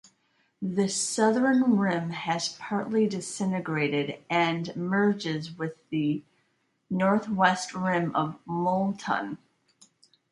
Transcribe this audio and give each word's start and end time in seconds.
The 0.63 0.89
southern 0.89 1.77
rim 1.77 2.09
has 2.09 2.57
partly 2.59 3.05
disintegrated, 3.05 4.17
and 4.31 4.75
merges 4.75 5.55
with 5.55 5.73
the 5.89 6.23
northwest 6.89 7.75
rim 7.75 8.15
of 8.15 8.39
Moulton. 8.47 9.37